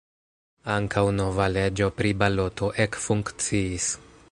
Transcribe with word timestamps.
Ankaŭ 0.75 1.03
nova 1.17 1.47
leĝo 1.57 1.91
pri 1.99 2.15
baloto 2.23 2.73
ekfunkciis. 2.87 3.93